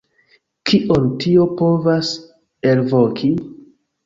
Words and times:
Kion 0.69 1.05
tio 1.23 1.45
povas 1.59 2.11
elvoki? 2.71 3.31